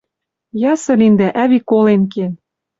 Ясы 0.71 0.91
лин 0.99 1.13
дӓ 1.19 1.27
ӓви 1.43 1.59
колен 1.69 2.01
кен. 2.13 2.31